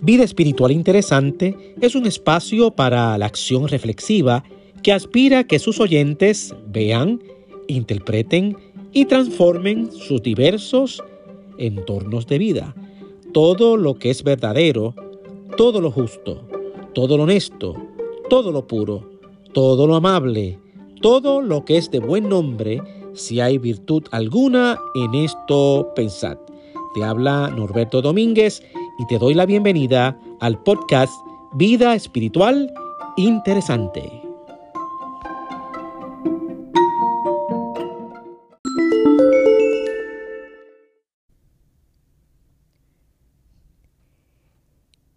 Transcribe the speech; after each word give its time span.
Vida 0.00 0.22
Espiritual 0.22 0.70
Interesante 0.70 1.74
es 1.80 1.96
un 1.96 2.06
espacio 2.06 2.70
para 2.70 3.18
la 3.18 3.26
acción 3.26 3.66
reflexiva 3.66 4.44
que 4.82 4.92
aspira 4.92 5.40
a 5.40 5.44
que 5.44 5.58
sus 5.58 5.80
oyentes 5.80 6.54
vean, 6.68 7.20
interpreten 7.66 8.56
y 8.92 9.06
transformen 9.06 9.90
sus 9.90 10.22
diversos 10.22 11.02
entornos 11.58 12.28
de 12.28 12.38
vida. 12.38 12.76
Todo 13.32 13.76
lo 13.76 13.98
que 13.98 14.10
es 14.10 14.22
verdadero, 14.22 14.94
todo 15.56 15.80
lo 15.80 15.90
justo, 15.90 16.42
todo 16.94 17.16
lo 17.16 17.24
honesto, 17.24 17.74
todo 18.30 18.52
lo 18.52 18.68
puro, 18.68 19.10
todo 19.52 19.88
lo 19.88 19.96
amable, 19.96 20.60
todo 21.02 21.42
lo 21.42 21.64
que 21.64 21.76
es 21.76 21.90
de 21.90 21.98
buen 21.98 22.28
nombre, 22.28 22.80
si 23.14 23.40
hay 23.40 23.58
virtud 23.58 24.04
alguna 24.12 24.78
en 24.94 25.16
esto, 25.16 25.92
pensad. 25.96 26.38
Te 26.94 27.02
habla 27.02 27.52
Norberto 27.54 28.00
Domínguez 28.00 28.62
y 28.98 29.06
te 29.06 29.18
doy 29.18 29.32
la 29.32 29.46
bienvenida 29.46 30.18
al 30.40 30.60
podcast 30.60 31.12
Vida 31.54 31.94
Espiritual 31.94 32.74
Interesante. 33.16 34.02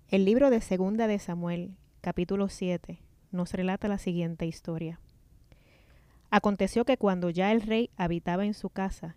El 0.09 0.25
libro 0.25 0.51
de 0.51 0.61
Segunda 0.61 1.07
de 1.07 1.17
Samuel, 1.17 1.71
capítulo 2.01 2.49
7, 2.49 2.99
nos 3.31 3.51
relata 3.51 3.87
la 3.87 3.97
siguiente 3.97 4.45
historia. 4.45 4.99
Aconteció 6.29 6.85
que 6.85 6.97
cuando 6.97 7.31
ya 7.31 7.51
el 7.51 7.61
rey 7.61 7.89
habitaba 7.97 8.45
en 8.45 8.53
su 8.53 8.69
casa, 8.69 9.15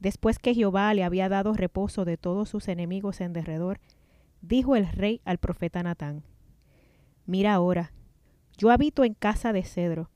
después 0.00 0.38
que 0.38 0.54
Jehová 0.54 0.92
le 0.92 1.02
había 1.02 1.30
dado 1.30 1.54
reposo 1.54 2.04
de 2.04 2.18
todos 2.18 2.50
sus 2.50 2.68
enemigos 2.68 3.22
en 3.22 3.32
derredor, 3.32 3.80
dijo 4.42 4.76
el 4.76 4.86
rey 4.88 5.20
al 5.24 5.38
profeta 5.38 5.82
Natán, 5.82 6.24
Mira 7.24 7.54
ahora, 7.54 7.92
yo 8.58 8.70
habito 8.70 9.04
en 9.04 9.14
casa 9.14 9.52
de 9.52 9.62
cedro, 9.62 10.10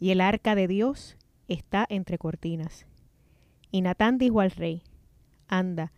y 0.00 0.10
el 0.10 0.20
arca 0.20 0.54
de 0.54 0.66
Dios 0.66 1.16
está 1.48 1.86
entre 1.88 2.18
cortinas. 2.18 2.86
Y 3.70 3.82
Natán 3.82 4.18
dijo 4.18 4.40
al 4.40 4.50
rey, 4.50 4.82
Anda, 5.48 5.92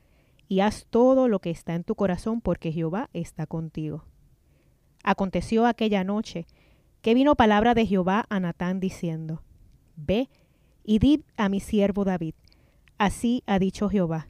y 0.49 0.61
haz 0.61 0.87
todo 0.91 1.29
lo 1.29 1.41
que 1.41 1.51
está 1.51 1.75
en 1.75 1.85
tu 1.85 1.95
corazón, 1.95 2.41
porque 2.41 2.73
Jehová 2.73 3.09
está 3.13 3.47
contigo. 3.47 4.05
Aconteció 5.05 5.67
aquella 5.67 6.05
noche 6.05 6.47
que 7.03 7.15
vino 7.15 7.37
palabra 7.37 7.75
de 7.75 7.87
Jehová 7.87 8.27
a 8.29 8.41
Natán 8.41 8.81
diciendo, 8.81 9.43
Ve 9.97 10.29
y 10.85 10.99
di 10.99 11.25
a 11.37 11.49
mi 11.49 11.61
siervo 11.61 12.05
David, 12.05 12.35
así 12.99 13.43
ha 13.47 13.59
dicho 13.59 13.89
Jehová, 13.89 14.29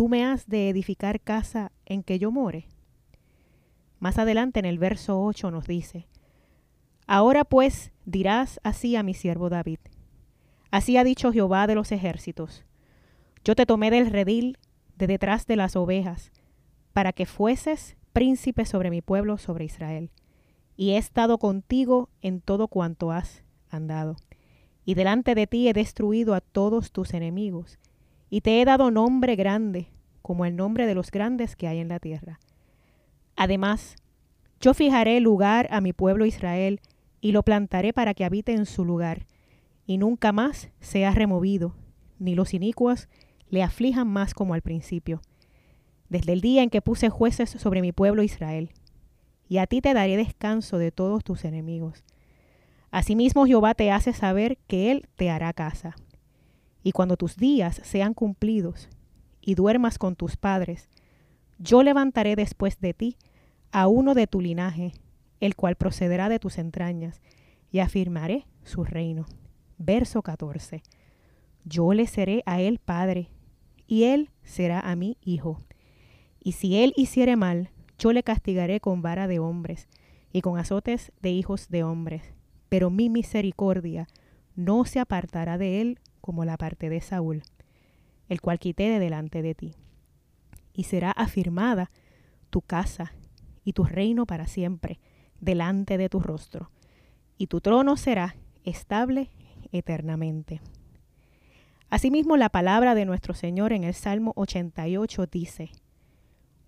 ¿tú 0.00 0.08
me 0.08 0.24
has 0.24 0.48
de 0.48 0.70
edificar 0.70 1.20
casa 1.20 1.72
en 1.84 2.02
que 2.02 2.18
yo 2.18 2.30
more? 2.30 2.66
Más 3.98 4.16
adelante 4.18 4.58
en 4.58 4.64
el 4.64 4.78
verso 4.78 5.22
8 5.22 5.50
nos 5.50 5.66
dice, 5.66 6.06
Ahora 7.06 7.44
pues 7.44 7.92
dirás 8.06 8.60
así 8.62 8.96
a 8.96 9.02
mi 9.02 9.12
siervo 9.12 9.50
David, 9.50 9.78
así 10.70 10.96
ha 10.96 11.04
dicho 11.04 11.32
Jehová 11.32 11.66
de 11.66 11.74
los 11.74 11.92
ejércitos, 11.92 12.64
yo 13.44 13.54
te 13.54 13.66
tomé 13.66 13.90
del 13.90 14.06
redil 14.06 14.56
de 14.96 15.06
detrás 15.06 15.46
de 15.46 15.56
las 15.56 15.76
ovejas, 15.76 16.32
para 16.94 17.12
que 17.12 17.26
fueses 17.26 17.98
príncipe 18.14 18.64
sobre 18.64 18.88
mi 18.88 19.02
pueblo, 19.02 19.36
sobre 19.36 19.66
Israel, 19.66 20.08
y 20.78 20.92
he 20.92 20.96
estado 20.96 21.36
contigo 21.36 22.08
en 22.22 22.40
todo 22.40 22.68
cuanto 22.68 23.12
has 23.12 23.44
andado. 23.68 24.16
Y 24.86 24.94
delante 24.94 25.34
de 25.34 25.46
ti 25.46 25.68
he 25.68 25.74
destruido 25.74 26.32
a 26.32 26.40
todos 26.40 26.90
tus 26.90 27.12
enemigos, 27.12 27.78
y 28.30 28.40
te 28.42 28.60
he 28.60 28.64
dado 28.64 28.92
nombre 28.92 29.34
grande, 29.34 29.88
como 30.22 30.44
el 30.44 30.54
nombre 30.54 30.86
de 30.86 30.94
los 30.94 31.10
grandes 31.10 31.56
que 31.56 31.66
hay 31.66 31.78
en 31.78 31.88
la 31.88 31.98
tierra. 31.98 32.38
Además, 33.36 33.96
yo 34.60 34.72
fijaré 34.72 35.18
lugar 35.20 35.66
a 35.70 35.80
mi 35.80 35.92
pueblo 35.92 36.24
Israel, 36.24 36.80
y 37.20 37.32
lo 37.32 37.42
plantaré 37.42 37.92
para 37.92 38.14
que 38.14 38.24
habite 38.24 38.52
en 38.52 38.64
su 38.64 38.84
lugar, 38.84 39.26
y 39.84 39.98
nunca 39.98 40.32
más 40.32 40.70
sea 40.78 41.10
removido, 41.10 41.74
ni 42.18 42.34
los 42.34 42.54
inicuos 42.54 43.08
le 43.50 43.62
aflijan 43.62 44.06
más 44.06 44.32
como 44.32 44.54
al 44.54 44.62
principio, 44.62 45.20
desde 46.08 46.32
el 46.32 46.40
día 46.40 46.62
en 46.62 46.70
que 46.70 46.80
puse 46.80 47.10
jueces 47.10 47.50
sobre 47.50 47.82
mi 47.82 47.92
pueblo 47.92 48.22
Israel. 48.22 48.70
Y 49.48 49.58
a 49.58 49.66
ti 49.66 49.80
te 49.80 49.92
daré 49.92 50.16
descanso 50.16 50.78
de 50.78 50.92
todos 50.92 51.24
tus 51.24 51.44
enemigos. 51.44 52.04
Asimismo 52.92 53.46
Jehová 53.46 53.74
te 53.74 53.90
hace 53.90 54.12
saber 54.12 54.58
que 54.68 54.92
Él 54.92 55.08
te 55.16 55.30
hará 55.30 55.52
casa 55.52 55.96
y 56.82 56.92
cuando 56.92 57.16
tus 57.16 57.36
días 57.36 57.80
sean 57.84 58.14
cumplidos 58.14 58.88
y 59.40 59.54
duermas 59.54 59.98
con 59.98 60.16
tus 60.16 60.36
padres, 60.36 60.88
yo 61.58 61.82
levantaré 61.82 62.36
después 62.36 62.80
de 62.80 62.94
ti 62.94 63.16
a 63.72 63.86
uno 63.86 64.14
de 64.14 64.26
tu 64.26 64.40
linaje, 64.40 64.92
el 65.40 65.56
cual 65.56 65.76
procederá 65.76 66.28
de 66.28 66.38
tus 66.38 66.58
entrañas, 66.58 67.20
y 67.70 67.78
afirmaré 67.78 68.46
su 68.64 68.84
reino. 68.84 69.26
Verso 69.78 70.22
14. 70.22 70.82
Yo 71.64 71.92
le 71.92 72.06
seré 72.06 72.42
a 72.46 72.60
él 72.60 72.78
padre, 72.78 73.28
y 73.86 74.04
él 74.04 74.30
será 74.42 74.80
a 74.80 74.96
mí 74.96 75.18
hijo. 75.22 75.58
Y 76.42 76.52
si 76.52 76.82
él 76.82 76.92
hiciere 76.96 77.36
mal, 77.36 77.70
yo 77.98 78.12
le 78.12 78.22
castigaré 78.22 78.80
con 78.80 79.02
vara 79.02 79.28
de 79.28 79.38
hombres, 79.38 79.88
y 80.32 80.40
con 80.40 80.58
azotes 80.58 81.12
de 81.20 81.30
hijos 81.30 81.68
de 81.68 81.82
hombres. 81.84 82.34
Pero 82.68 82.90
mi 82.90 83.08
misericordia 83.08 84.08
no 84.56 84.84
se 84.84 85.00
apartará 85.00 85.58
de 85.58 85.80
él 85.80 85.98
como 86.30 86.44
la 86.44 86.56
parte 86.56 86.88
de 86.88 87.00
Saúl, 87.00 87.42
el 88.28 88.40
cual 88.40 88.60
quité 88.60 88.88
de 88.88 89.00
delante 89.00 89.42
de 89.42 89.56
ti. 89.56 89.74
Y 90.72 90.84
será 90.84 91.10
afirmada 91.10 91.90
tu 92.50 92.62
casa 92.62 93.12
y 93.64 93.72
tu 93.72 93.82
reino 93.82 94.26
para 94.26 94.46
siempre 94.46 95.00
delante 95.40 95.98
de 95.98 96.08
tu 96.08 96.20
rostro, 96.20 96.70
y 97.36 97.48
tu 97.48 97.60
trono 97.60 97.96
será 97.96 98.36
estable 98.62 99.32
eternamente. 99.72 100.60
Asimismo, 101.88 102.36
la 102.36 102.50
palabra 102.50 102.94
de 102.94 103.06
nuestro 103.06 103.34
Señor 103.34 103.72
en 103.72 103.82
el 103.82 103.94
Salmo 103.94 104.32
88 104.36 105.26
dice, 105.26 105.72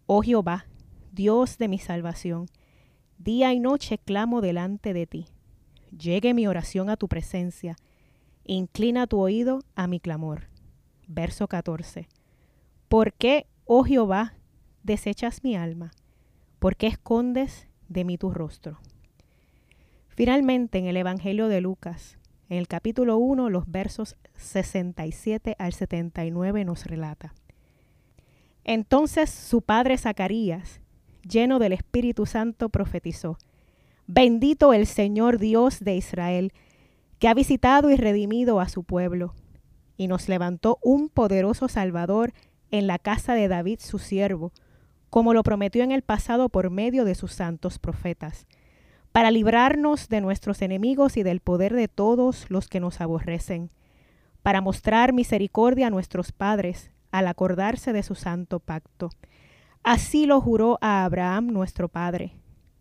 Oh 0.06 0.22
Jehová, 0.22 0.66
Dios 1.12 1.56
de 1.58 1.68
mi 1.68 1.78
salvación, 1.78 2.46
día 3.16 3.52
y 3.52 3.60
noche 3.60 3.98
clamo 3.98 4.40
delante 4.40 4.92
de 4.92 5.06
ti. 5.06 5.26
Llegue 5.96 6.34
mi 6.34 6.48
oración 6.48 6.90
a 6.90 6.96
tu 6.96 7.06
presencia 7.06 7.76
Inclina 8.44 9.06
tu 9.06 9.20
oído 9.20 9.60
a 9.74 9.86
mi 9.86 10.00
clamor. 10.00 10.48
Verso 11.06 11.48
14. 11.48 12.08
¿Por 12.88 13.12
qué, 13.12 13.46
oh 13.64 13.84
Jehová, 13.84 14.34
desechas 14.82 15.44
mi 15.44 15.56
alma? 15.56 15.92
¿Por 16.58 16.76
qué 16.76 16.88
escondes 16.88 17.68
de 17.88 18.04
mí 18.04 18.18
tu 18.18 18.30
rostro? 18.30 18.80
Finalmente, 20.08 20.78
en 20.78 20.86
el 20.86 20.96
Evangelio 20.96 21.48
de 21.48 21.60
Lucas, 21.60 22.18
en 22.48 22.58
el 22.58 22.68
capítulo 22.68 23.16
1, 23.16 23.48
los 23.48 23.70
versos 23.70 24.16
67 24.36 25.56
al 25.58 25.72
79 25.72 26.64
nos 26.64 26.84
relata. 26.84 27.34
Entonces 28.64 29.30
su 29.30 29.62
padre 29.62 29.96
Zacarías, 29.96 30.80
lleno 31.28 31.58
del 31.58 31.72
Espíritu 31.72 32.26
Santo, 32.26 32.68
profetizó, 32.68 33.38
Bendito 34.06 34.72
el 34.72 34.86
Señor 34.86 35.38
Dios 35.38 35.80
de 35.80 35.96
Israel, 35.96 36.52
que 37.22 37.28
ha 37.28 37.34
visitado 37.34 37.88
y 37.92 37.94
redimido 37.94 38.58
a 38.58 38.68
su 38.68 38.82
pueblo, 38.82 39.36
y 39.96 40.08
nos 40.08 40.28
levantó 40.28 40.80
un 40.82 41.08
poderoso 41.08 41.68
Salvador 41.68 42.32
en 42.72 42.88
la 42.88 42.98
casa 42.98 43.34
de 43.34 43.46
David 43.46 43.78
su 43.78 44.00
siervo, 44.00 44.50
como 45.08 45.32
lo 45.32 45.44
prometió 45.44 45.84
en 45.84 45.92
el 45.92 46.02
pasado 46.02 46.48
por 46.48 46.70
medio 46.70 47.04
de 47.04 47.14
sus 47.14 47.32
santos 47.32 47.78
profetas, 47.78 48.48
para 49.12 49.30
librarnos 49.30 50.08
de 50.08 50.20
nuestros 50.20 50.62
enemigos 50.62 51.16
y 51.16 51.22
del 51.22 51.38
poder 51.38 51.74
de 51.74 51.86
todos 51.86 52.50
los 52.50 52.66
que 52.66 52.80
nos 52.80 53.00
aborrecen, 53.00 53.70
para 54.42 54.60
mostrar 54.60 55.12
misericordia 55.12 55.86
a 55.86 55.90
nuestros 55.90 56.32
padres 56.32 56.90
al 57.12 57.28
acordarse 57.28 57.92
de 57.92 58.02
su 58.02 58.16
santo 58.16 58.58
pacto. 58.58 59.10
Así 59.84 60.26
lo 60.26 60.40
juró 60.40 60.76
a 60.80 61.04
Abraham 61.04 61.52
nuestro 61.52 61.86
Padre. 61.88 62.34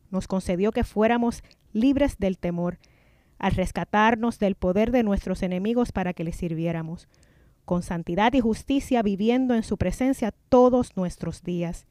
Nos 0.09 0.27
concedió 0.27 0.71
que 0.71 0.83
fuéramos 0.83 1.43
libres 1.73 2.17
del 2.17 2.39
temor, 2.39 2.79
al 3.41 3.53
rescatarnos 3.53 4.37
del 4.37 4.53
poder 4.53 4.91
de 4.91 5.01
nuestros 5.01 5.41
enemigos 5.41 5.91
para 5.91 6.13
que 6.13 6.23
le 6.23 6.31
sirviéramos, 6.31 7.09
con 7.65 7.81
santidad 7.81 8.31
y 8.33 8.39
justicia 8.39 9.01
viviendo 9.01 9.55
en 9.55 9.63
su 9.63 9.77
presencia 9.77 10.31
todos 10.49 10.95
nuestros 10.95 11.41
días. 11.41 11.87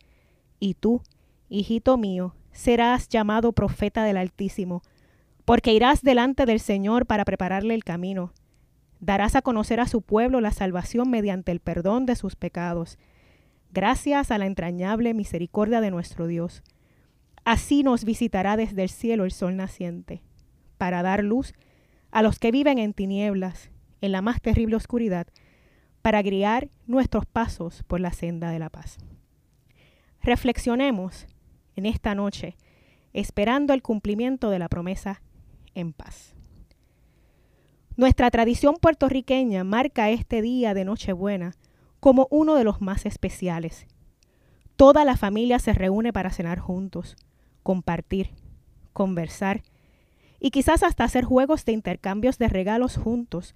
Y 0.61 0.75
tú, 0.75 1.02
hijito 1.49 1.99
mío, 1.99 2.37
serás 2.52 3.08
llamado 3.08 3.52
profeta 3.52 4.05
del 4.05 4.17
Altísimo, 4.17 4.82
porque 5.44 5.73
irás 5.73 6.02
delante 6.02 6.47
del 6.47 6.61
Señor 6.61 7.06
para 7.06 7.25
prepararle 7.25 7.75
el 7.75 7.82
camino. 7.82 8.32
Darás 9.00 9.35
a 9.35 9.43
conocer 9.43 9.81
a 9.81 9.88
su 9.88 10.03
pueblo 10.03 10.41
la 10.41 10.53
salvación 10.53 11.11
mediante 11.11 11.50
el 11.50 11.58
perdón 11.58 12.06
de 12.06 12.14
sus 12.14 12.37
pecados, 12.37 12.96
gracias 13.73 14.31
a 14.31 14.38
la 14.38 14.46
entrañable 14.46 15.14
misericordia 15.14 15.81
de 15.81 15.91
nuestro 15.91 16.29
Dios. 16.29 16.62
Así 17.44 17.82
nos 17.82 18.05
visitará 18.05 18.56
desde 18.56 18.85
el 18.85 18.88
cielo 18.88 19.25
el 19.25 19.32
sol 19.32 19.56
naciente 19.56 20.23
para 20.81 21.03
dar 21.03 21.23
luz 21.23 21.53
a 22.11 22.23
los 22.23 22.38
que 22.38 22.50
viven 22.50 22.79
en 22.79 22.94
tinieblas, 22.94 23.71
en 24.00 24.12
la 24.12 24.23
más 24.23 24.41
terrible 24.41 24.77
oscuridad, 24.77 25.27
para 26.00 26.23
guiar 26.23 26.71
nuestros 26.87 27.27
pasos 27.27 27.82
por 27.82 28.00
la 28.00 28.15
senda 28.15 28.50
de 28.50 28.59
la 28.59 28.71
paz. 28.71 28.97
Reflexionemos 30.23 31.27
en 31.77 31.85
esta 31.85 32.15
noche, 32.15 32.56
esperando 33.12 33.75
el 33.75 33.82
cumplimiento 33.82 34.49
de 34.49 34.59
la 34.59 34.71
promesa 34.71 35.21
en 35.75 35.93
paz. 35.93 36.35
Nuestra 37.97 38.31
tradición 38.31 38.77
puertorriqueña 38.77 39.65
marca 39.65 40.09
este 40.09 40.41
día 40.41 40.73
de 40.73 40.87
Nochebuena 40.87 41.53
como 42.00 42.27
uno 42.31 42.55
de 42.55 42.65
los 42.65 42.81
más 42.81 43.05
especiales. 43.05 43.87
Toda 44.77 45.05
la 45.05 45.19
familia 45.19 45.59
se 45.59 45.75
reúne 45.75 46.15
para 46.15 46.31
cenar 46.31 46.59
juntos, 46.59 47.17
compartir, 47.62 48.31
conversar 48.94 49.62
y 50.41 50.51
quizás 50.51 50.83
hasta 50.83 51.05
hacer 51.05 51.25
juegos 51.25 51.65
de 51.65 51.73
intercambios 51.73 52.39
de 52.39 52.49
regalos 52.49 52.97
juntos 52.97 53.55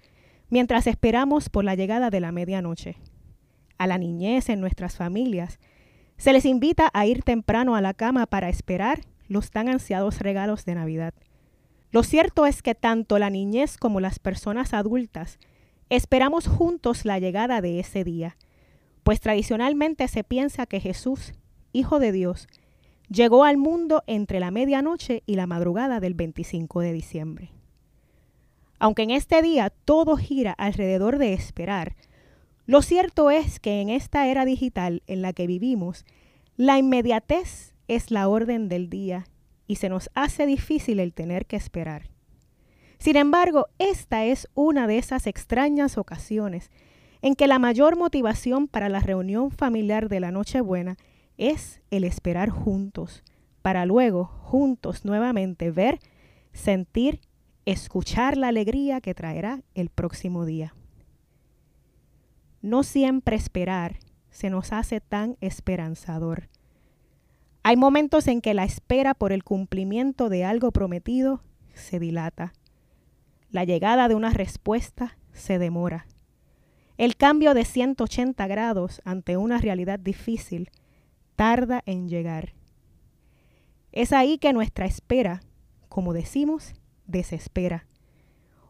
mientras 0.49 0.87
esperamos 0.87 1.49
por 1.49 1.65
la 1.65 1.75
llegada 1.75 2.11
de 2.11 2.19
la 2.19 2.31
medianoche. 2.31 2.97
A 3.77 3.87
la 3.87 3.97
niñez 3.97 4.49
en 4.49 4.61
nuestras 4.61 4.95
familias 4.95 5.59
se 6.17 6.31
les 6.31 6.45
invita 6.45 6.89
a 6.93 7.05
ir 7.05 7.23
temprano 7.23 7.75
a 7.75 7.81
la 7.81 7.93
cama 7.93 8.25
para 8.27 8.47
esperar 8.49 9.01
los 9.27 9.51
tan 9.51 9.67
ansiados 9.67 10.19
regalos 10.19 10.63
de 10.65 10.75
Navidad. 10.75 11.13
Lo 11.91 12.03
cierto 12.03 12.45
es 12.45 12.61
que 12.61 12.75
tanto 12.75 13.19
la 13.19 13.29
niñez 13.29 13.77
como 13.77 13.99
las 13.99 14.19
personas 14.19 14.73
adultas 14.73 15.39
esperamos 15.89 16.47
juntos 16.47 17.05
la 17.05 17.19
llegada 17.19 17.61
de 17.61 17.79
ese 17.79 18.03
día, 18.03 18.37
pues 19.03 19.19
tradicionalmente 19.19 20.07
se 20.07 20.23
piensa 20.23 20.65
que 20.65 20.79
Jesús, 20.79 21.33
Hijo 21.73 21.99
de 21.99 22.11
Dios, 22.11 22.47
llegó 23.09 23.43
al 23.43 23.57
mundo 23.57 24.03
entre 24.07 24.39
la 24.39 24.51
medianoche 24.51 25.23
y 25.25 25.35
la 25.35 25.47
madrugada 25.47 25.99
del 25.99 26.13
25 26.13 26.81
de 26.81 26.93
diciembre. 26.93 27.51
Aunque 28.79 29.03
en 29.03 29.11
este 29.11 29.41
día 29.41 29.69
todo 29.69 30.17
gira 30.17 30.51
alrededor 30.51 31.17
de 31.17 31.33
esperar, 31.33 31.95
lo 32.65 32.81
cierto 32.81 33.29
es 33.29 33.59
que 33.59 33.81
en 33.81 33.89
esta 33.89 34.27
era 34.27 34.43
digital 34.43 35.03
en 35.07 35.21
la 35.21 35.33
que 35.33 35.47
vivimos, 35.47 36.05
la 36.57 36.77
inmediatez 36.77 37.73
es 37.87 38.11
la 38.11 38.27
orden 38.27 38.69
del 38.69 38.89
día 38.89 39.27
y 39.67 39.75
se 39.75 39.89
nos 39.89 40.09
hace 40.15 40.45
difícil 40.45 40.99
el 40.99 41.13
tener 41.13 41.45
que 41.45 41.55
esperar. 41.55 42.09
Sin 42.97 43.17
embargo, 43.17 43.67
esta 43.77 44.25
es 44.25 44.47
una 44.55 44.87
de 44.87 44.97
esas 44.97 45.27
extrañas 45.27 45.97
ocasiones 45.97 46.71
en 47.21 47.35
que 47.35 47.47
la 47.47 47.59
mayor 47.59 47.97
motivación 47.97 48.67
para 48.67 48.89
la 48.89 48.99
reunión 48.99 49.51
familiar 49.51 50.09
de 50.09 50.19
la 50.19 50.31
Nochebuena 50.31 50.97
es 51.37 51.81
el 51.91 52.03
esperar 52.03 52.49
juntos, 52.49 53.23
para 53.61 53.85
luego 53.85 54.25
juntos 54.25 55.05
nuevamente 55.05 55.71
ver, 55.71 55.99
sentir, 56.53 57.19
escuchar 57.65 58.37
la 58.37 58.49
alegría 58.49 59.01
que 59.01 59.13
traerá 59.13 59.61
el 59.73 59.89
próximo 59.89 60.45
día. 60.45 60.75
No 62.61 62.83
siempre 62.83 63.35
esperar 63.35 63.99
se 64.29 64.49
nos 64.49 64.73
hace 64.73 65.01
tan 65.01 65.37
esperanzador. 65.41 66.49
Hay 67.63 67.77
momentos 67.77 68.27
en 68.27 68.41
que 68.41 68.53
la 68.53 68.63
espera 68.63 69.13
por 69.13 69.31
el 69.31 69.43
cumplimiento 69.43 70.29
de 70.29 70.45
algo 70.45 70.71
prometido 70.71 71.41
se 71.73 71.99
dilata. 71.99 72.53
La 73.49 73.63
llegada 73.63 74.07
de 74.07 74.15
una 74.15 74.29
respuesta 74.29 75.17
se 75.31 75.57
demora. 75.57 76.05
El 76.97 77.15
cambio 77.15 77.53
de 77.53 77.65
180 77.65 78.45
grados 78.47 79.01
ante 79.05 79.37
una 79.37 79.57
realidad 79.57 79.99
difícil 79.99 80.69
tarda 81.35 81.81
en 81.85 82.07
llegar. 82.07 82.53
Es 83.91 84.11
ahí 84.11 84.37
que 84.37 84.53
nuestra 84.53 84.85
espera, 84.85 85.41
como 85.89 86.13
decimos, 86.13 86.73
desespera. 87.07 87.87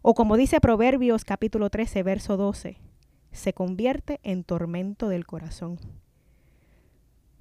O 0.02 0.14
como 0.14 0.38
dice 0.38 0.60
Proverbios 0.60 1.26
capítulo 1.26 1.70
13, 1.70 2.04
verso 2.04 2.38
12, 2.38 2.78
se 3.32 3.54
convierte 3.54 4.20
en 4.24 4.44
tormento 4.44 5.10
del 5.10 5.26
corazón. 5.26 5.80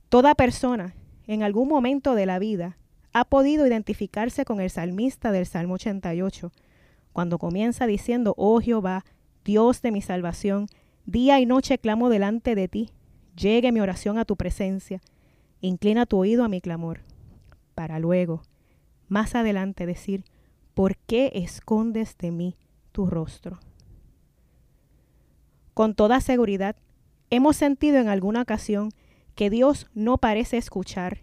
Toda 0.08 0.34
persona 0.34 0.94
en 1.26 1.42
algún 1.42 1.68
momento 1.68 2.14
de 2.14 2.26
la 2.26 2.38
vida 2.38 2.78
ha 3.12 3.24
podido 3.24 3.66
identificarse 3.66 4.44
con 4.44 4.60
el 4.60 4.70
salmista 4.70 5.30
del 5.30 5.46
Salmo 5.46 5.74
88, 5.74 6.52
cuando 7.12 7.38
comienza 7.38 7.86
diciendo, 7.86 8.34
oh 8.36 8.60
Jehová, 8.60 9.04
Dios 9.44 9.82
de 9.82 9.92
mi 9.92 10.02
salvación, 10.02 10.66
día 11.06 11.38
y 11.38 11.46
noche 11.46 11.78
clamo 11.78 12.08
delante 12.08 12.54
de 12.54 12.66
ti, 12.66 12.90
llegue 13.36 13.72
mi 13.72 13.80
oración 13.80 14.18
a 14.18 14.24
tu 14.24 14.36
presencia, 14.36 15.00
inclina 15.66 16.04
tu 16.04 16.18
oído 16.18 16.44
a 16.44 16.48
mi 16.48 16.60
clamor, 16.60 17.00
para 17.74 17.98
luego, 17.98 18.42
más 19.08 19.34
adelante 19.34 19.86
decir, 19.86 20.24
¿por 20.74 20.96
qué 20.96 21.32
escondes 21.34 22.18
de 22.18 22.30
mí 22.30 22.56
tu 22.92 23.06
rostro? 23.06 23.58
Con 25.72 25.94
toda 25.94 26.20
seguridad, 26.20 26.76
hemos 27.30 27.56
sentido 27.56 27.98
en 27.98 28.08
alguna 28.08 28.42
ocasión 28.42 28.90
que 29.34 29.50
Dios 29.50 29.88
no 29.94 30.18
parece 30.18 30.58
escuchar 30.58 31.20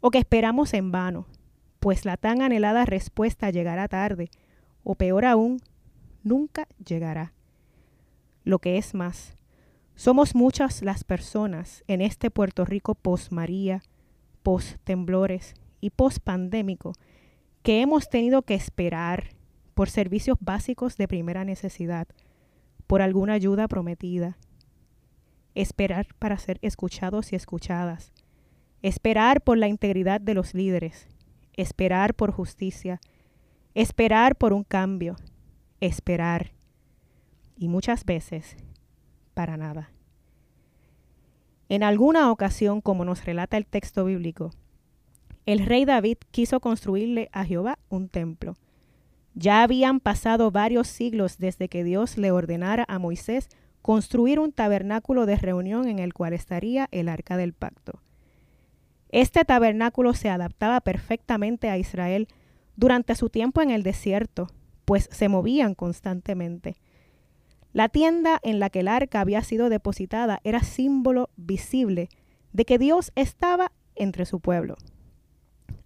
o 0.00 0.10
que 0.10 0.18
esperamos 0.18 0.72
en 0.72 0.92
vano, 0.92 1.26
pues 1.80 2.04
la 2.04 2.16
tan 2.16 2.42
anhelada 2.42 2.84
respuesta 2.84 3.50
llegará 3.50 3.88
tarde, 3.88 4.30
o 4.84 4.94
peor 4.94 5.24
aún, 5.24 5.60
nunca 6.22 6.68
llegará. 6.84 7.32
Lo 8.44 8.58
que 8.58 8.78
es 8.78 8.94
más, 8.94 9.34
somos 9.94 10.34
muchas 10.34 10.82
las 10.82 11.04
personas 11.04 11.84
en 11.86 12.00
este 12.00 12.30
Puerto 12.30 12.64
Rico 12.64 12.94
post 12.94 13.30
María, 13.30 13.82
post 14.42 14.76
temblores 14.84 15.54
y 15.80 15.90
post 15.90 16.18
pandémico 16.18 16.92
que 17.62 17.80
hemos 17.80 18.10
tenido 18.10 18.42
que 18.42 18.54
esperar 18.54 19.30
por 19.74 19.88
servicios 19.88 20.36
básicos 20.40 20.96
de 20.96 21.08
primera 21.08 21.44
necesidad, 21.44 22.06
por 22.86 23.02
alguna 23.02 23.32
ayuda 23.32 23.68
prometida, 23.68 24.36
esperar 25.54 26.08
para 26.18 26.38
ser 26.38 26.58
escuchados 26.60 27.32
y 27.32 27.36
escuchadas, 27.36 28.12
esperar 28.82 29.42
por 29.42 29.56
la 29.58 29.68
integridad 29.68 30.20
de 30.20 30.34
los 30.34 30.54
líderes, 30.54 31.08
esperar 31.54 32.14
por 32.14 32.32
justicia, 32.32 33.00
esperar 33.74 34.36
por 34.36 34.52
un 34.52 34.64
cambio, 34.64 35.16
esperar. 35.80 36.52
Y 37.56 37.68
muchas 37.68 38.04
veces 38.04 38.56
para 39.34 39.56
nada. 39.56 39.90
En 41.68 41.82
alguna 41.82 42.30
ocasión, 42.30 42.80
como 42.80 43.04
nos 43.04 43.24
relata 43.24 43.56
el 43.56 43.66
texto 43.66 44.04
bíblico, 44.04 44.52
el 45.46 45.66
rey 45.66 45.84
David 45.84 46.18
quiso 46.30 46.60
construirle 46.60 47.28
a 47.32 47.44
Jehová 47.44 47.78
un 47.88 48.08
templo. 48.08 48.56
Ya 49.34 49.62
habían 49.62 50.00
pasado 50.00 50.50
varios 50.50 50.88
siglos 50.88 51.38
desde 51.38 51.68
que 51.68 51.84
Dios 51.84 52.16
le 52.16 52.30
ordenara 52.30 52.84
a 52.88 52.98
Moisés 52.98 53.48
construir 53.82 54.38
un 54.38 54.52
tabernáculo 54.52 55.26
de 55.26 55.36
reunión 55.36 55.88
en 55.88 55.98
el 55.98 56.14
cual 56.14 56.32
estaría 56.32 56.88
el 56.92 57.08
arca 57.08 57.36
del 57.36 57.52
pacto. 57.52 58.00
Este 59.10 59.44
tabernáculo 59.44 60.14
se 60.14 60.30
adaptaba 60.30 60.80
perfectamente 60.80 61.68
a 61.68 61.76
Israel 61.76 62.28
durante 62.76 63.14
su 63.14 63.28
tiempo 63.28 63.60
en 63.60 63.70
el 63.70 63.82
desierto, 63.82 64.48
pues 64.84 65.08
se 65.12 65.28
movían 65.28 65.74
constantemente. 65.74 66.76
La 67.74 67.88
tienda 67.88 68.38
en 68.44 68.60
la 68.60 68.70
que 68.70 68.80
el 68.80 68.88
arca 68.88 69.20
había 69.20 69.42
sido 69.42 69.68
depositada 69.68 70.40
era 70.44 70.60
símbolo 70.60 71.28
visible 71.36 72.08
de 72.52 72.64
que 72.64 72.78
Dios 72.78 73.10
estaba 73.16 73.72
entre 73.96 74.26
su 74.26 74.38
pueblo. 74.38 74.76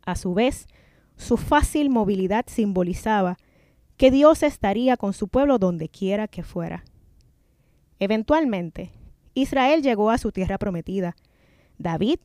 A 0.04 0.14
su 0.14 0.34
vez, 0.34 0.66
su 1.16 1.38
fácil 1.38 1.88
movilidad 1.88 2.44
simbolizaba 2.46 3.38
que 3.96 4.10
Dios 4.10 4.42
estaría 4.42 4.98
con 4.98 5.14
su 5.14 5.28
pueblo 5.28 5.58
donde 5.58 5.88
quiera 5.88 6.28
que 6.28 6.42
fuera. 6.42 6.84
Eventualmente, 7.98 8.92
Israel 9.32 9.82
llegó 9.82 10.10
a 10.10 10.18
su 10.18 10.30
tierra 10.30 10.58
prometida. 10.58 11.16
David, 11.78 12.18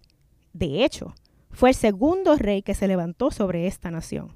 de 0.52 0.84
hecho, 0.84 1.16
fue 1.52 1.70
el 1.70 1.76
segundo 1.76 2.36
rey 2.36 2.64
que 2.64 2.76
se 2.76 2.90
levantó 2.90 3.32
sobre 3.32 3.66
esta 3.68 3.92
nación. 3.92 4.34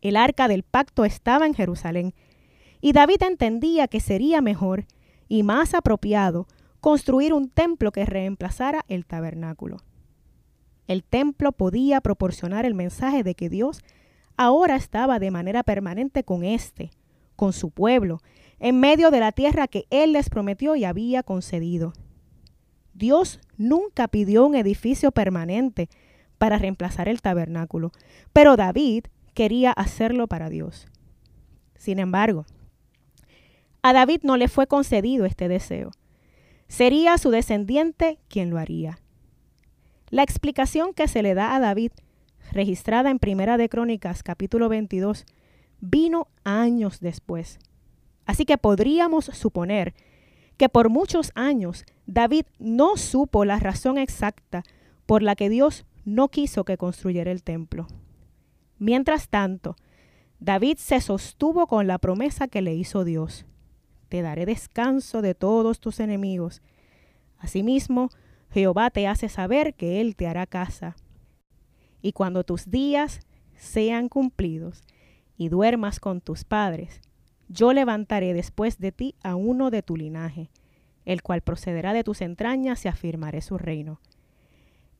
El 0.00 0.16
arca 0.16 0.48
del 0.48 0.62
pacto 0.62 1.04
estaba 1.04 1.46
en 1.46 1.52
Jerusalén, 1.52 2.14
y 2.80 2.92
David 2.92 3.22
entendía 3.22 3.88
que 3.88 4.00
sería 4.00 4.40
mejor 4.40 4.86
y 5.28 5.42
más 5.42 5.74
apropiado 5.74 6.46
construir 6.80 7.32
un 7.32 7.48
templo 7.48 7.92
que 7.92 8.04
reemplazara 8.04 8.84
el 8.88 9.06
tabernáculo. 9.06 9.78
El 10.86 11.02
templo 11.02 11.52
podía 11.52 12.00
proporcionar 12.00 12.64
el 12.64 12.74
mensaje 12.74 13.22
de 13.22 13.34
que 13.34 13.48
Dios 13.48 13.82
ahora 14.36 14.76
estaba 14.76 15.18
de 15.18 15.30
manera 15.30 15.62
permanente 15.62 16.22
con 16.22 16.44
éste, 16.44 16.90
con 17.34 17.52
su 17.52 17.70
pueblo, 17.70 18.20
en 18.60 18.78
medio 18.80 19.10
de 19.10 19.20
la 19.20 19.32
tierra 19.32 19.66
que 19.66 19.86
Él 19.90 20.12
les 20.12 20.30
prometió 20.30 20.76
y 20.76 20.84
había 20.84 21.22
concedido. 21.22 21.92
Dios 22.94 23.40
nunca 23.58 24.08
pidió 24.08 24.46
un 24.46 24.54
edificio 24.54 25.12
permanente 25.12 25.88
para 26.38 26.58
reemplazar 26.58 27.08
el 27.08 27.20
tabernáculo, 27.20 27.92
pero 28.32 28.56
David 28.56 29.06
quería 29.34 29.72
hacerlo 29.72 30.28
para 30.28 30.48
Dios. 30.48 30.86
Sin 31.76 31.98
embargo, 31.98 32.46
a 33.88 33.92
David 33.92 34.22
no 34.24 34.36
le 34.36 34.48
fue 34.48 34.66
concedido 34.66 35.26
este 35.26 35.46
deseo. 35.46 35.92
Sería 36.66 37.18
su 37.18 37.30
descendiente 37.30 38.18
quien 38.26 38.50
lo 38.50 38.58
haría. 38.58 38.98
La 40.10 40.24
explicación 40.24 40.92
que 40.92 41.06
se 41.06 41.22
le 41.22 41.34
da 41.34 41.54
a 41.54 41.60
David, 41.60 41.92
registrada 42.50 43.10
en 43.10 43.20
Primera 43.20 43.56
de 43.56 43.68
Crónicas 43.68 44.24
capítulo 44.24 44.68
22, 44.68 45.24
vino 45.80 46.26
años 46.42 46.98
después. 46.98 47.60
Así 48.24 48.44
que 48.44 48.58
podríamos 48.58 49.26
suponer 49.26 49.94
que 50.56 50.68
por 50.68 50.90
muchos 50.90 51.30
años 51.36 51.84
David 52.06 52.46
no 52.58 52.96
supo 52.96 53.44
la 53.44 53.60
razón 53.60 53.98
exacta 53.98 54.64
por 55.06 55.22
la 55.22 55.36
que 55.36 55.48
Dios 55.48 55.86
no 56.04 56.26
quiso 56.26 56.64
que 56.64 56.76
construyera 56.76 57.30
el 57.30 57.44
templo. 57.44 57.86
Mientras 58.80 59.28
tanto, 59.28 59.76
David 60.40 60.78
se 60.78 61.00
sostuvo 61.00 61.68
con 61.68 61.86
la 61.86 61.98
promesa 61.98 62.48
que 62.48 62.62
le 62.62 62.74
hizo 62.74 63.04
Dios. 63.04 63.46
Te 64.16 64.22
daré 64.22 64.46
descanso 64.46 65.20
de 65.20 65.34
todos 65.34 65.78
tus 65.78 66.00
enemigos. 66.00 66.62
Asimismo, 67.36 68.08
Jehová 68.50 68.88
te 68.88 69.06
hace 69.06 69.28
saber 69.28 69.74
que 69.74 70.00
Él 70.00 70.16
te 70.16 70.26
hará 70.26 70.46
casa. 70.46 70.96
Y 72.00 72.12
cuando 72.12 72.42
tus 72.42 72.70
días 72.70 73.20
sean 73.56 74.08
cumplidos 74.08 74.84
y 75.36 75.50
duermas 75.50 76.00
con 76.00 76.22
tus 76.22 76.44
padres, 76.44 77.02
yo 77.50 77.74
levantaré 77.74 78.32
después 78.32 78.78
de 78.78 78.90
ti 78.90 79.14
a 79.22 79.34
uno 79.34 79.70
de 79.70 79.82
tu 79.82 79.98
linaje, 79.98 80.48
el 81.04 81.22
cual 81.22 81.42
procederá 81.42 81.92
de 81.92 82.02
tus 82.02 82.22
entrañas 82.22 82.86
y 82.86 82.88
afirmaré 82.88 83.42
su 83.42 83.58
reino. 83.58 84.00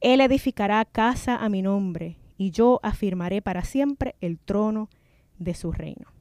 Él 0.02 0.20
edificará 0.20 0.84
casa 0.84 1.36
a 1.36 1.48
mi 1.48 1.62
nombre, 1.62 2.18
y 2.36 2.50
yo 2.50 2.80
afirmaré 2.82 3.40
para 3.40 3.64
siempre 3.64 4.14
el 4.20 4.38
trono 4.38 4.90
de 5.38 5.54
su 5.54 5.72
reino. 5.72 6.15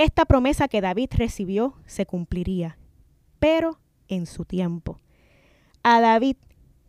Esta 0.00 0.24
promesa 0.24 0.66
que 0.66 0.80
David 0.80 1.10
recibió 1.12 1.74
se 1.84 2.06
cumpliría, 2.06 2.78
pero 3.38 3.80
en 4.08 4.24
su 4.24 4.46
tiempo. 4.46 4.98
A 5.82 6.00
David, 6.00 6.36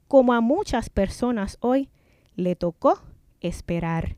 como 0.08 0.32
a 0.32 0.40
muchas 0.40 0.90
personas 0.90 1.58
hoy, 1.60 1.90
le 2.38 2.56
tocó 2.56 3.02
esperar. 3.42 4.16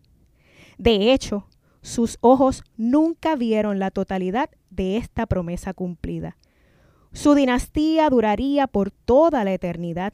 De 0.77 1.11
hecho, 1.11 1.47
sus 1.81 2.19
ojos 2.21 2.63
nunca 2.77 3.35
vieron 3.35 3.79
la 3.79 3.89
totalidad 3.89 4.51
de 4.69 4.97
esta 4.97 5.25
promesa 5.25 5.73
cumplida. 5.73 6.37
Su 7.13 7.33
dinastía 7.33 8.07
duraría 8.11 8.67
por 8.67 8.91
toda 8.91 9.43
la 9.43 9.53
eternidad. 9.53 10.13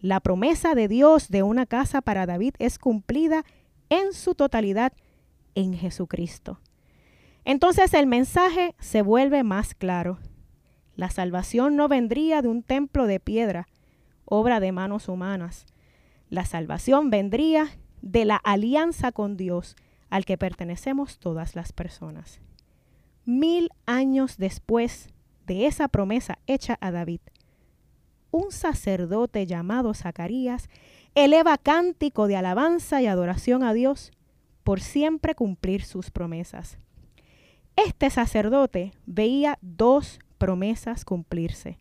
La 0.00 0.20
promesa 0.20 0.74
de 0.74 0.88
Dios 0.88 1.28
de 1.28 1.42
una 1.42 1.66
casa 1.66 2.00
para 2.00 2.24
David 2.24 2.54
es 2.60 2.78
cumplida 2.78 3.44
en 3.90 4.14
su 4.14 4.34
totalidad 4.34 4.94
en 5.54 5.74
Jesucristo. 5.74 6.60
Entonces 7.46 7.94
el 7.94 8.08
mensaje 8.08 8.74
se 8.80 9.02
vuelve 9.02 9.44
más 9.44 9.72
claro. 9.72 10.18
La 10.96 11.10
salvación 11.10 11.76
no 11.76 11.86
vendría 11.86 12.42
de 12.42 12.48
un 12.48 12.64
templo 12.64 13.06
de 13.06 13.20
piedra, 13.20 13.68
obra 14.24 14.58
de 14.58 14.72
manos 14.72 15.08
humanas. 15.08 15.64
La 16.28 16.44
salvación 16.44 17.08
vendría 17.08 17.68
de 18.02 18.24
la 18.24 18.34
alianza 18.34 19.12
con 19.12 19.36
Dios 19.36 19.76
al 20.10 20.24
que 20.24 20.36
pertenecemos 20.36 21.20
todas 21.20 21.54
las 21.54 21.72
personas. 21.72 22.40
Mil 23.24 23.70
años 23.86 24.38
después 24.38 25.10
de 25.46 25.66
esa 25.66 25.86
promesa 25.86 26.40
hecha 26.48 26.76
a 26.80 26.90
David, 26.90 27.20
un 28.32 28.50
sacerdote 28.50 29.46
llamado 29.46 29.94
Zacarías 29.94 30.68
eleva 31.14 31.58
cántico 31.58 32.26
de 32.26 32.34
alabanza 32.34 33.02
y 33.02 33.06
adoración 33.06 33.62
a 33.62 33.72
Dios 33.72 34.10
por 34.64 34.80
siempre 34.80 35.36
cumplir 35.36 35.84
sus 35.84 36.10
promesas. 36.10 36.80
Este 37.76 38.10
sacerdote 38.10 38.92
veía 39.04 39.58
dos 39.60 40.18
promesas 40.38 41.04
cumplirse. 41.04 41.78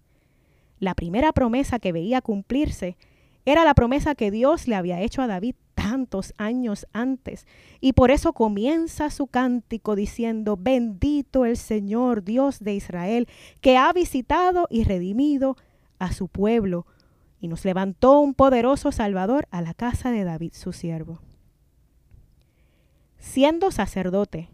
La 0.80 0.94
primera 0.94 1.32
promesa 1.32 1.80
que 1.80 1.92
veía 1.92 2.22
cumplirse 2.22 2.98
era 3.46 3.64
la 3.64 3.74
promesa 3.74 4.16
que 4.16 4.32
Dios 4.32 4.68
le 4.68 4.76
había 4.76 5.02
hecho 5.02 5.22
a 5.22 5.28
David 5.28 5.56
tantos 5.74 6.34
años 6.38 6.88
antes. 6.94 7.46
Y 7.80 7.94
por 7.94 8.12
eso 8.12 8.34
comienza 8.34 9.10
su 9.10 9.28
cántico 9.28 9.96
diciendo, 9.96 10.58
bendito 10.60 11.46
el 11.46 11.58
Señor 11.58 12.24
Dios 12.24 12.60
de 12.60 12.74
Israel, 12.74 13.28
que 13.62 13.78
ha 13.78 13.94
visitado 13.94 14.68
y 14.70 14.84
redimido 14.84 15.58
a 16.00 16.12
su 16.12 16.28
pueblo 16.28 16.88
y 17.40 17.48
nos 17.48 17.64
levantó 17.64 18.20
un 18.20 18.34
poderoso 18.34 18.92
Salvador 18.92 19.48
a 19.52 19.62
la 19.62 19.74
casa 19.74 20.12
de 20.12 20.24
David 20.24 20.54
su 20.54 20.74
siervo. 20.74 21.20
Siendo 23.20 23.72
sacerdote, 23.72 24.50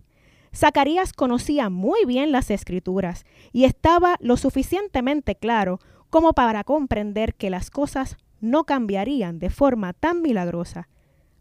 Zacarías 0.54 1.14
conocía 1.14 1.70
muy 1.70 2.06
bien 2.06 2.32
las 2.32 2.52
escrituras 2.52 3.26
y 3.54 3.64
estaba 3.64 4.18
lo 4.20 4.38
suficientemente 4.38 5.36
claro 5.36 5.80
como 6.10 6.34
para 6.34 6.64
comprender 6.64 7.36
que 7.36 7.50
las 7.50 7.70
cosas 7.70 8.18
no 8.42 8.66
cambiarían 8.66 9.40
de 9.40 9.50
forma 9.50 9.94
tan 9.94 10.22
milagrosa, 10.22 10.90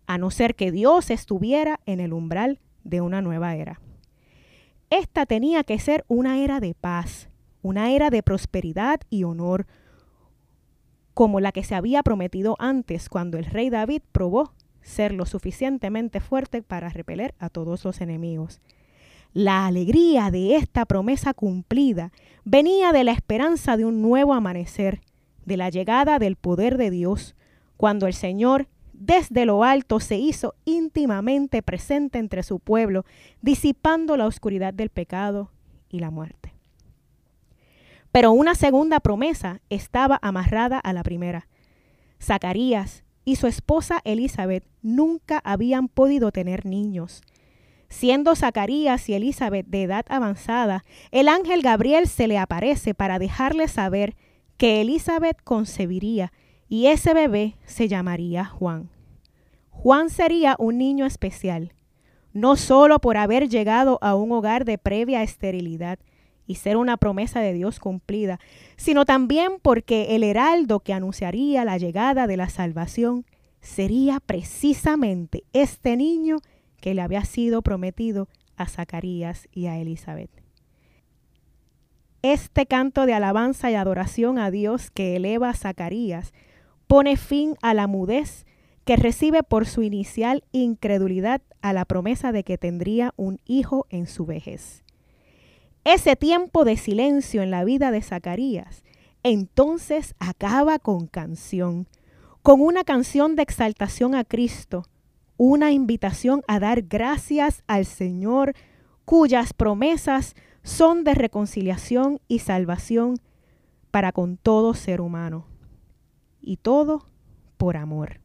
a 0.07 0.19
no 0.19 0.31
ser 0.31 0.55
que 0.55 0.71
Dios 0.71 1.11
estuviera 1.11 1.81
en 1.87 1.99
el 2.00 2.12
umbral 2.12 2.61
de 2.85 3.00
una 3.00 3.21
nueva 3.21 3.57
era. 3.57 3.81
Esta 4.90 5.26
tenía 5.26 5.64
que 5.64 5.79
ser 5.79 6.05
una 6.09 6.38
era 6.38 6.61
de 6.61 6.75
paz, 6.75 7.29
una 7.62 7.90
era 7.90 8.11
de 8.11 8.23
prosperidad 8.23 9.00
y 9.09 9.25
honor, 9.25 9.67
como 11.14 11.40
la 11.40 11.52
que 11.52 11.64
se 11.64 11.75
había 11.75 12.02
prometido 12.02 12.57
antes 12.59 13.09
cuando 13.09 13.38
el 13.38 13.45
rey 13.45 13.71
David 13.71 14.02
probó 14.12 14.52
ser 14.83 15.12
lo 15.12 15.26
suficientemente 15.26 16.21
fuerte 16.21 16.62
para 16.62 16.88
repeler 16.88 17.35
a 17.38 17.50
todos 17.50 17.85
los 17.85 18.00
enemigos. 18.00 18.61
La 19.32 19.66
alegría 19.66 20.30
de 20.30 20.56
esta 20.56 20.84
promesa 20.87 21.34
cumplida 21.34 22.10
venía 22.44 22.92
de 22.92 23.04
la 23.04 23.12
esperanza 23.12 23.76
de 23.76 23.84
un 23.84 24.02
nuevo 24.02 24.34
amanecer, 24.34 25.02
de 25.46 25.56
la 25.56 25.70
llegada 25.70 26.18
del 26.18 26.34
poder 26.37 26.76
de 26.76 26.90
Dios, 26.90 27.37
cuando 27.76 28.06
el 28.06 28.14
Señor 28.14 28.66
desde 28.92 29.46
lo 29.46 29.64
alto 29.64 30.00
se 30.00 30.18
hizo 30.18 30.54
íntimamente 30.64 31.62
presente 31.62 32.18
entre 32.18 32.42
su 32.42 32.58
pueblo, 32.58 33.06
disipando 33.40 34.16
la 34.16 34.26
oscuridad 34.26 34.75
del 34.75 34.90
pecado 34.90 35.50
y 35.88 36.00
la 36.00 36.10
muerte. 36.10 36.52
Pero 38.12 38.32
una 38.32 38.54
segunda 38.54 39.00
promesa 39.00 39.60
estaba 39.70 40.18
amarrada 40.22 40.78
a 40.78 40.92
la 40.92 41.02
primera. 41.02 41.46
Zacarías 42.20 43.04
y 43.25 43.37
su 43.37 43.46
esposa 43.46 44.00
Elizabeth 44.04 44.66
nunca 44.82 45.40
habían 45.44 45.88
podido 45.88 46.32
tener 46.32 46.66
niños. 46.66 47.22
Siendo 47.90 48.37
Zacarías 48.37 49.09
y 49.09 49.14
Elizabeth 49.14 49.66
de 49.66 49.82
edad 49.82 50.06
avanzada, 50.09 50.85
el 51.11 51.28
ángel 51.28 51.61
Gabriel 51.61 52.06
se 52.06 52.28
le 52.28 52.38
aparece 52.38 52.94
para 52.94 53.18
dejarle 53.18 53.68
saber 53.68 54.16
que 54.56 54.80
Elizabeth 54.80 55.42
concebiría 55.42 56.32
y 56.68 56.87
ese 56.87 57.12
bebé 57.12 57.56
se 57.66 57.88
llamaría 57.88 58.44
Juan. 58.44 58.88
Juan 59.70 60.09
sería 60.09 60.54
un 60.59 60.78
niño 60.78 61.04
especial, 61.04 61.73
no 62.32 62.56
solo 62.56 63.00
por 63.00 63.16
haber 63.16 63.49
llegado 63.49 63.99
a 64.02 64.14
un 64.14 64.30
hogar 64.32 64.64
de 64.64 64.78
previa 64.78 65.23
esterilidad 65.23 65.99
y 66.47 66.54
ser 66.54 66.76
una 66.76 66.97
promesa 66.97 67.40
de 67.40 67.52
Dios 67.52 67.80
cumplida, 67.80 68.38
sino 68.76 69.04
también 69.04 69.54
porque 69.61 70.14
el 70.14 70.23
heraldo 70.23 70.80
que 70.80 70.92
anunciaría 70.92 71.64
la 71.64 71.76
llegada 71.76 72.26
de 72.26 72.37
la 72.37 72.49
salvación 72.49 73.26
sería 73.61 74.20
precisamente 74.20 75.42
este 75.52 75.97
niño 75.97 76.38
que 76.80 76.94
le 76.94 77.02
había 77.02 77.25
sido 77.25 77.62
prometido 77.62 78.28
a 78.56 78.66
Zacarías 78.66 79.49
y 79.52 79.66
a 79.66 79.78
Elizabeth. 79.78 80.30
Este 82.22 82.66
canto 82.66 83.06
de 83.06 83.14
alabanza 83.14 83.70
y 83.70 83.75
adoración 83.75 84.38
a 84.38 84.50
Dios 84.50 84.90
que 84.90 85.16
eleva 85.16 85.50
a 85.50 85.54
Zacarías 85.54 86.32
pone 86.87 87.16
fin 87.16 87.56
a 87.62 87.72
la 87.72 87.87
mudez 87.87 88.44
que 88.84 88.96
recibe 88.96 89.42
por 89.42 89.66
su 89.66 89.82
inicial 89.82 90.44
incredulidad 90.52 91.40
a 91.62 91.72
la 91.72 91.84
promesa 91.84 92.32
de 92.32 92.44
que 92.44 92.58
tendría 92.58 93.14
un 93.16 93.38
hijo 93.46 93.87
en 93.88 94.06
su 94.06 94.26
vejez. 94.26 94.82
Ese 95.84 96.14
tiempo 96.14 96.64
de 96.64 96.76
silencio 96.76 97.42
en 97.42 97.50
la 97.50 97.64
vida 97.64 97.90
de 97.90 98.02
Zacarías 98.02 98.82
entonces 99.22 100.14
acaba 100.18 100.78
con 100.78 101.06
canción, 101.06 101.87
con 102.42 102.60
una 102.60 102.84
canción 102.84 103.37
de 103.37 103.42
exaltación 103.42 104.14
a 104.14 104.25
Cristo, 104.25 104.84
una 105.42 105.73
invitación 105.73 106.42
a 106.49 106.61
dar 106.61 106.82
gracias 106.82 107.64
al 107.66 107.87
Señor 107.87 108.52
cuyas 109.06 109.54
promesas 109.54 110.35
son 110.62 111.02
de 111.02 111.14
reconciliación 111.14 112.20
y 112.28 112.40
salvación 112.40 113.16
para 113.90 114.12
con 114.12 114.37
todo 114.37 114.75
ser 114.75 115.00
humano. 115.00 115.47
Y 116.42 116.59
todo 116.59 117.06
por 117.56 117.78
amor. 117.78 118.20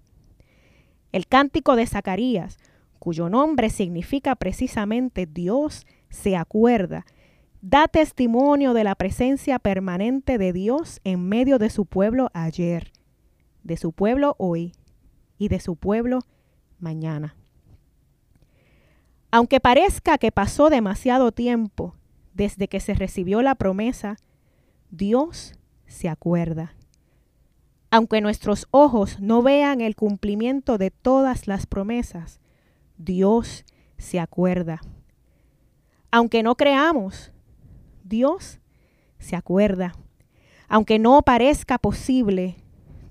El 1.14 1.26
cántico 1.26 1.78
de 1.78 1.88
Zacarías, 1.88 2.58
cuyo 3.00 3.30
nombre 3.30 3.70
significa 3.70 4.36
precisamente 4.36 5.26
Dios 5.26 5.88
se 6.10 6.36
acuerda, 6.36 7.06
da 7.62 7.88
testimonio 7.88 8.74
de 8.74 8.84
la 8.84 8.96
presencia 8.96 9.58
permanente 9.58 10.38
de 10.38 10.52
Dios 10.52 11.00
en 11.06 11.30
medio 11.30 11.60
de 11.60 11.70
su 11.70 11.86
pueblo 11.86 12.30
ayer, 12.34 12.92
de 13.64 13.78
su 13.78 13.94
pueblo 13.94 14.36
hoy 14.38 14.74
y 15.38 15.48
de 15.48 15.62
su 15.62 15.78
pueblo 15.78 16.20
mañana. 16.80 17.36
Aunque 19.32 19.60
parezca 19.60 20.18
que 20.18 20.32
pasó 20.32 20.70
demasiado 20.70 21.32
tiempo 21.32 21.96
desde 22.34 22.68
que 22.68 22.80
se 22.80 22.94
recibió 22.94 23.42
la 23.42 23.56
promesa, 23.56 24.18
Dios 24.92 25.56
se 25.88 26.10
acuerda. 26.10 26.76
Aunque 27.92 28.22
nuestros 28.22 28.68
ojos 28.72 29.20
no 29.20 29.42
vean 29.42 29.82
el 29.82 29.96
cumplimiento 29.96 30.78
de 30.78 30.92
todas 30.92 31.48
las 31.48 31.66
promesas, 31.66 32.40
Dios 32.98 33.66
se 33.98 34.20
acuerda. 34.20 34.82
Aunque 36.12 36.44
no 36.44 36.56
creamos, 36.56 37.32
Dios 38.04 38.60
se 39.20 39.36
acuerda. 39.36 39.96
Aunque 40.68 41.00
no 41.00 41.22
parezca 41.22 41.78
posible, 41.78 42.56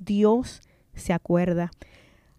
Dios 0.01 0.63
se 0.95 1.13
acuerda. 1.13 1.71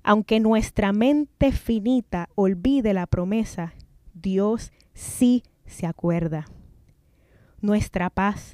Aunque 0.07 0.39
nuestra 0.39 0.93
mente 0.93 1.51
finita 1.51 2.29
olvide 2.35 2.93
la 2.93 3.07
promesa, 3.07 3.74
Dios 4.13 4.71
sí 4.93 5.41
se 5.65 5.88
acuerda. 5.88 6.45
Nuestra 7.59 8.12
paz 8.12 8.53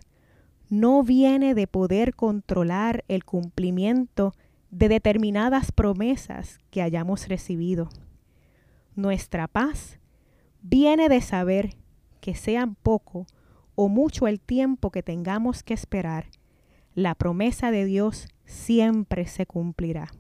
no 0.70 1.04
viene 1.04 1.54
de 1.54 1.68
poder 1.68 2.16
controlar 2.16 3.04
el 3.10 3.26
cumplimiento 3.26 4.32
de 4.70 4.88
determinadas 4.88 5.74
promesas 5.74 6.60
que 6.70 6.82
hayamos 6.82 7.28
recibido. 7.28 7.90
Nuestra 8.96 9.50
paz 9.50 10.00
viene 10.62 11.10
de 11.10 11.20
saber 11.20 11.76
que 12.22 12.34
sean 12.34 12.76
poco 12.76 13.28
o 13.76 13.90
mucho 13.90 14.28
el 14.28 14.40
tiempo 14.40 14.90
que 14.90 15.04
tengamos 15.04 15.64
que 15.64 15.74
esperar, 15.74 16.28
la 16.96 17.14
promesa 17.14 17.72
de 17.72 17.84
Dios 17.84 18.30
siempre 18.46 19.28
se 19.28 19.46
cumplirá. 19.46 20.14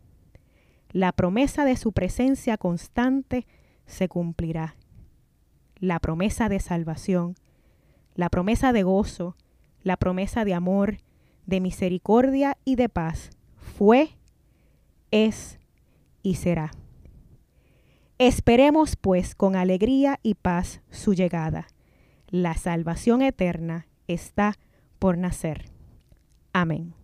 La 0.91 1.11
promesa 1.13 1.65
de 1.65 1.77
su 1.77 1.93
presencia 1.93 2.57
constante 2.57 3.47
se 3.85 4.09
cumplirá. 4.09 4.75
La 5.77 5.99
promesa 5.99 6.49
de 6.49 6.59
salvación, 6.59 7.35
la 8.15 8.29
promesa 8.29 8.73
de 8.73 8.83
gozo, 8.83 9.35
la 9.83 9.97
promesa 9.97 10.45
de 10.45 10.53
amor, 10.53 10.97
de 11.45 11.59
misericordia 11.59 12.57
y 12.65 12.75
de 12.75 12.89
paz 12.89 13.31
fue, 13.55 14.09
es 15.11 15.59
y 16.21 16.35
será. 16.35 16.71
Esperemos 18.19 18.95
pues 18.95 19.33
con 19.33 19.55
alegría 19.55 20.19
y 20.21 20.35
paz 20.35 20.81
su 20.91 21.13
llegada. 21.13 21.67
La 22.27 22.53
salvación 22.53 23.21
eterna 23.23 23.87
está 24.07 24.53
por 24.99 25.17
nacer. 25.17 25.71
Amén. 26.53 27.00